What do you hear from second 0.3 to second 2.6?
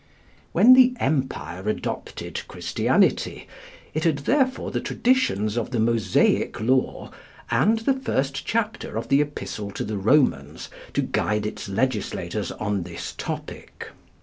When the Empire adopted